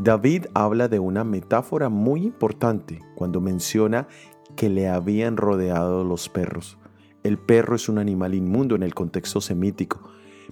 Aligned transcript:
David 0.00 0.46
habla 0.54 0.88
de 0.88 1.00
una 1.00 1.22
metáfora 1.24 1.88
muy 1.88 2.24
importante 2.24 3.00
cuando 3.14 3.40
menciona 3.40 4.08
que 4.56 4.68
le 4.68 4.88
habían 4.88 5.36
rodeado 5.36 6.02
los 6.02 6.28
perros. 6.28 6.78
El 7.24 7.36
perro 7.36 7.76
es 7.76 7.88
un 7.88 7.98
animal 7.98 8.34
inmundo 8.34 8.74
en 8.74 8.84
el 8.84 8.94
contexto 8.94 9.40
semítico, 9.40 10.00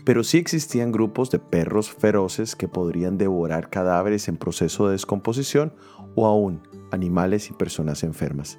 pero 0.05 0.25
sí 0.25 0.39
existían 0.39 0.93
grupos 0.93 1.31
de 1.31 1.39
perros 1.39 1.91
feroces 1.91 2.55
que 2.55 2.69
podrían 2.69 3.19
devorar 3.19 3.71
cadáveres 3.71 4.29
en 4.29 4.37
proceso 4.37 4.87
de 4.87 4.93
descomposición 4.93 5.73
o 6.17 6.27
aún 6.27 6.61
animales 6.91 7.49
y 7.49 7.55
personas 7.55 8.03
enfermas. 8.03 8.59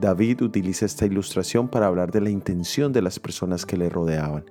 David 0.00 0.42
utiliza 0.42 0.86
esta 0.86 1.06
ilustración 1.06 1.68
para 1.68 1.86
hablar 1.86 2.10
de 2.10 2.20
la 2.20 2.30
intención 2.30 2.92
de 2.92 3.02
las 3.02 3.20
personas 3.20 3.66
que 3.66 3.76
le 3.76 3.88
rodeaban. 3.88 4.44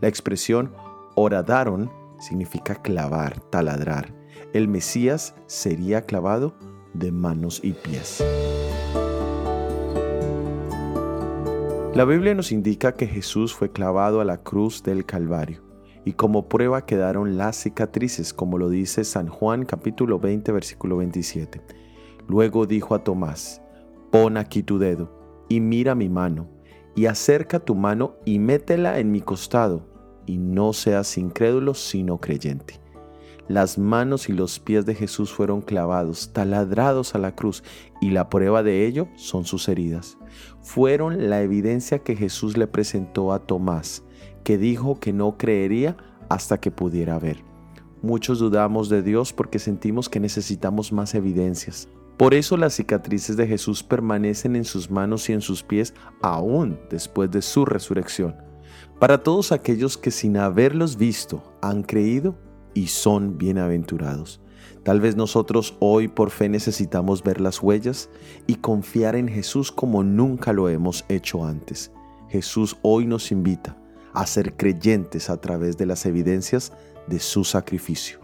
La 0.00 0.08
expresión 0.08 0.72
oradaron 1.14 1.90
significa 2.18 2.76
clavar, 2.76 3.40
taladrar. 3.50 4.14
El 4.52 4.68
Mesías 4.68 5.34
sería 5.46 6.06
clavado 6.06 6.54
de 6.94 7.12
manos 7.12 7.60
y 7.62 7.72
pies. 7.72 8.24
La 11.94 12.04
Biblia 12.04 12.34
nos 12.34 12.50
indica 12.50 12.94
que 12.94 13.06
Jesús 13.06 13.54
fue 13.54 13.70
clavado 13.70 14.20
a 14.20 14.24
la 14.24 14.42
cruz 14.42 14.82
del 14.82 15.06
Calvario 15.06 15.62
y 16.04 16.14
como 16.14 16.48
prueba 16.48 16.84
quedaron 16.86 17.38
las 17.38 17.56
cicatrices, 17.56 18.34
como 18.34 18.58
lo 18.58 18.68
dice 18.68 19.04
San 19.04 19.28
Juan 19.28 19.64
capítulo 19.64 20.18
20 20.18 20.52
versículo 20.52 20.96
27. 20.96 21.62
Luego 22.26 22.66
dijo 22.66 22.94
a 22.94 23.04
Tomás, 23.04 23.62
pon 24.14 24.36
aquí 24.36 24.62
tu 24.62 24.78
dedo 24.78 25.10
y 25.48 25.58
mira 25.58 25.96
mi 25.96 26.08
mano, 26.08 26.46
y 26.94 27.06
acerca 27.06 27.58
tu 27.58 27.74
mano 27.74 28.14
y 28.24 28.38
métela 28.38 29.00
en 29.00 29.10
mi 29.10 29.20
costado, 29.20 29.88
y 30.24 30.38
no 30.38 30.72
seas 30.72 31.18
incrédulo 31.18 31.74
sino 31.74 32.18
creyente. 32.18 32.80
Las 33.48 33.76
manos 33.76 34.28
y 34.28 34.32
los 34.32 34.60
pies 34.60 34.86
de 34.86 34.94
Jesús 34.94 35.32
fueron 35.32 35.62
clavados, 35.62 36.32
taladrados 36.32 37.16
a 37.16 37.18
la 37.18 37.34
cruz, 37.34 37.64
y 38.00 38.10
la 38.10 38.28
prueba 38.28 38.62
de 38.62 38.86
ello 38.86 39.08
son 39.16 39.44
sus 39.44 39.68
heridas. 39.68 40.16
Fueron 40.60 41.28
la 41.28 41.42
evidencia 41.42 41.98
que 41.98 42.14
Jesús 42.14 42.56
le 42.56 42.68
presentó 42.68 43.32
a 43.32 43.40
Tomás, 43.40 44.04
que 44.44 44.58
dijo 44.58 45.00
que 45.00 45.12
no 45.12 45.36
creería 45.36 45.96
hasta 46.28 46.60
que 46.60 46.70
pudiera 46.70 47.18
ver. 47.18 47.38
Muchos 48.00 48.38
dudamos 48.38 48.88
de 48.88 49.02
Dios 49.02 49.32
porque 49.32 49.58
sentimos 49.58 50.08
que 50.08 50.20
necesitamos 50.20 50.92
más 50.92 51.16
evidencias. 51.16 51.88
Por 52.16 52.34
eso 52.34 52.56
las 52.56 52.74
cicatrices 52.74 53.36
de 53.36 53.46
Jesús 53.46 53.82
permanecen 53.82 54.56
en 54.56 54.64
sus 54.64 54.90
manos 54.90 55.28
y 55.28 55.32
en 55.32 55.40
sus 55.40 55.62
pies 55.62 55.94
aún 56.22 56.78
después 56.90 57.30
de 57.30 57.42
su 57.42 57.64
resurrección. 57.64 58.36
Para 59.00 59.22
todos 59.22 59.52
aquellos 59.52 59.98
que 59.98 60.10
sin 60.10 60.36
haberlos 60.36 60.96
visto 60.96 61.42
han 61.60 61.82
creído, 61.82 62.36
y 62.74 62.88
son 62.88 63.38
bienaventurados. 63.38 64.40
Tal 64.82 65.00
vez 65.00 65.16
nosotros 65.16 65.76
hoy 65.80 66.08
por 66.08 66.30
fe 66.30 66.48
necesitamos 66.48 67.22
ver 67.22 67.40
las 67.40 67.62
huellas 67.62 68.10
y 68.46 68.56
confiar 68.56 69.16
en 69.16 69.28
Jesús 69.28 69.72
como 69.72 70.02
nunca 70.02 70.52
lo 70.52 70.68
hemos 70.68 71.04
hecho 71.08 71.44
antes. 71.44 71.90
Jesús 72.28 72.76
hoy 72.82 73.06
nos 73.06 73.32
invita 73.32 73.78
a 74.12 74.26
ser 74.26 74.56
creyentes 74.56 75.30
a 75.30 75.40
través 75.40 75.76
de 75.78 75.86
las 75.86 76.04
evidencias 76.04 76.72
de 77.06 77.18
su 77.18 77.44
sacrificio. 77.44 78.23